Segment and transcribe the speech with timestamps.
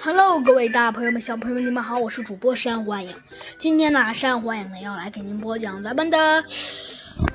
[0.00, 3.12] Hello，各位大朋友们、小朋友们，你们好，我是主播山欢影。
[3.58, 6.44] 今天呢，山欢影呢要来给您播讲咱们的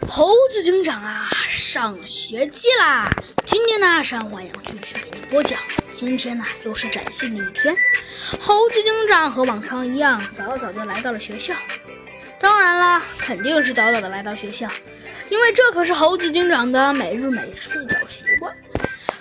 [0.08, 3.10] 猴子警长啊上学记啦。
[3.46, 5.60] 今天呢，山欢影继续给您播讲。
[5.92, 7.76] 今天呢，又是崭新的一天。
[8.40, 11.54] 猴子警长和往常一样，早早的来到了学校。
[12.40, 14.70] 当然啦，肯定是早早的来到学校，
[15.30, 18.56] 因为这可是猴子警长的每日每次早习惯。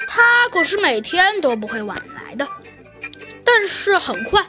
[0.07, 2.47] 他可是每天都不会晚来的。
[3.55, 4.43] 但是很快，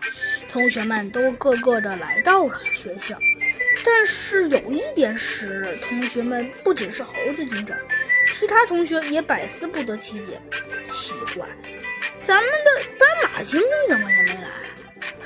[0.50, 3.20] 同学们都个个的来到了学校。
[3.84, 7.78] 但是有一点是，同学们不仅是猴子警长，
[8.32, 10.40] 其他同学也百思不得其解。
[10.88, 11.46] 奇怪，
[12.22, 14.48] 咱们的斑马经理怎么也没来？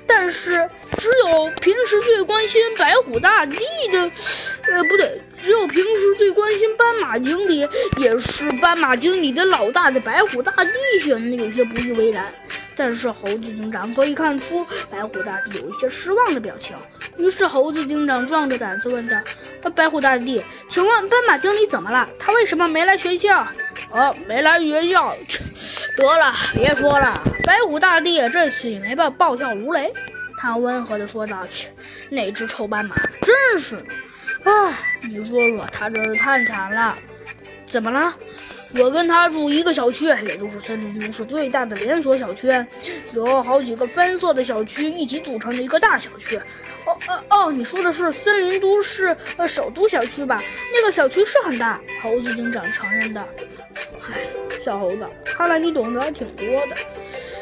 [0.07, 0.67] 但是
[0.97, 3.57] 只有平时最关心白虎大帝
[3.91, 3.99] 的，
[4.71, 7.65] 呃，不对，只有平时最关心斑马经理，
[7.95, 12.25] 也是斑马经理的老大的白虎大帝显得有些不以为然。
[12.75, 16.75] 但是猴子警长可以看出白虎大帝有一些失望的表情，
[17.15, 19.15] 于是猴子警长壮着胆子问道
[19.73, 22.09] ：“白虎大帝，请问斑马经理怎么了？
[22.19, 23.47] 他为什么没来学校
[23.89, 25.15] ？”“哦，没来学校。
[25.95, 29.93] ”“得了，别说了。”白虎大帝这次也没办暴跳如雷，
[30.37, 31.69] 他温和地说道：“去，
[32.09, 33.77] 那只臭斑马真是……
[33.77, 34.06] 唉，
[35.09, 36.95] 你说说，他真是太惨了。
[37.65, 38.15] 怎么了？”
[38.77, 42.53] 我跟他住一个小区，也就是森林都市最大的连锁小区，
[43.13, 46.37] 有好几个分散的小区一起组成的一个大小区。
[46.85, 50.43] 哦哦哦，你说的是森林都市呃首都小区吧？
[50.73, 51.79] 那个小区是很大。
[52.03, 53.25] 猴子警长承认的。
[54.09, 54.27] 唉，
[54.59, 56.75] 小猴子，看来你懂得还挺多的。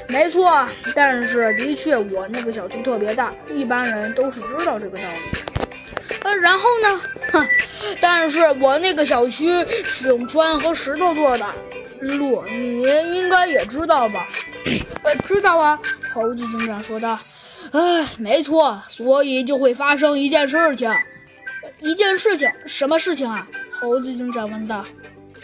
[0.08, 5.40] 没错，但是的确，我那个小区特别大，一般人都是知道这个道理。
[6.36, 7.02] 呃，然后呢？
[7.32, 7.48] 哼。
[8.02, 9.48] 但是我那个小区
[9.88, 11.46] 是用砖和石头做的，
[12.02, 12.82] 路你
[13.16, 14.28] 应该也知道吧？
[15.04, 15.80] 呃，知道啊。
[16.12, 17.18] 猴子警长说道。
[17.72, 20.92] 哎，没错，所以就会发生一件事情。
[21.80, 22.50] 一件事情？
[22.66, 23.48] 什么事情啊？
[23.72, 24.86] 猴子警长问道。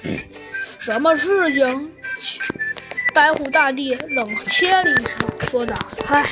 [0.79, 1.91] 什么事情？
[3.13, 5.77] 白虎大帝冷切了一声，说道
[6.07, 6.23] ：“唉，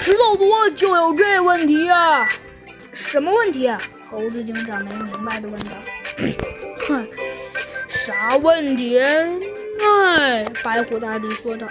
[0.00, 2.28] 石头多就有这问题啊。
[2.92, 3.70] 什么问题？”
[4.10, 5.70] 猴子警长没明白的问道
[6.86, 7.08] ：“哼，
[7.88, 8.98] 啥问题？”
[9.80, 11.66] 哎，白虎大帝说道：“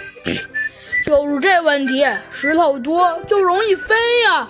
[1.04, 4.48] 就是这问题，石头多就容易飞呀。”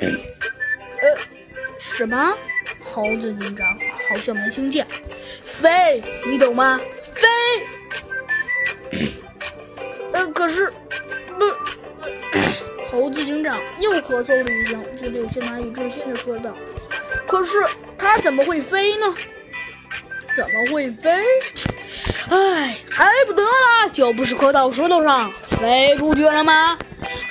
[0.00, 1.16] 呃，
[1.78, 2.36] 什么？
[2.80, 3.66] 猴子警长
[4.08, 4.86] 好像没听见。
[5.44, 6.80] 飞，你懂吗？
[7.12, 7.28] 飞。
[10.12, 10.72] 呃，可是。
[12.92, 16.52] 猴子警长又咳嗽了一声，觉得有些难以置信地说道
[17.26, 17.64] ：“可是
[17.96, 19.14] 它怎么会飞呢？
[20.36, 21.10] 怎么会飞？
[22.28, 26.76] 哎，还不得了，就不是磕到石头上飞出去了吗？”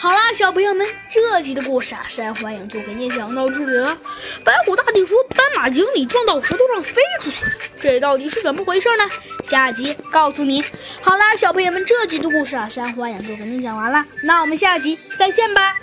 [0.02, 3.96] 好啦，小朋友们，这集的故事啊，山花影就给你讲到这里了。
[4.44, 7.46] 白虎大帝说，斑马经理撞到石头上飞出去，
[7.80, 9.08] 这到底是怎么回事呢？
[9.44, 10.66] 下集告诉你。
[11.02, 14.04] 好啦，小朋友们，这集的故事啊，山花影就给你讲完了。
[14.24, 15.78] 那我们下集再见吧。